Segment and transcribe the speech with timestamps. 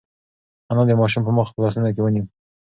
[0.71, 2.25] انا د ماشوم مخ په لاسونو کې ونیو.